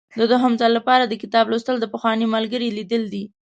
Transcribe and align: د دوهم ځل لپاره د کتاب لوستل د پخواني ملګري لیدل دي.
د 0.19 0.21
دوهم 0.31 0.53
ځل 0.59 0.71
لپاره 0.77 1.03
د 1.07 1.13
کتاب 1.21 1.45
لوستل 1.51 1.75
د 1.79 1.85
پخواني 1.93 2.27
ملګري 2.35 2.69
لیدل 2.77 3.03
دي. 3.13 3.23